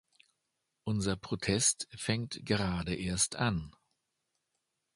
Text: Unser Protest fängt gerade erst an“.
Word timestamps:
Unser 0.83 1.15
Protest 1.15 1.87
fängt 1.95 2.43
gerade 2.43 2.95
erst 2.95 3.35
an“. 3.35 3.75